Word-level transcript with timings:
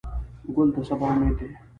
ګل 0.55 0.69
د 0.75 0.77
سبا 0.87 1.07
امید 1.13 1.33
دی. 1.39 1.47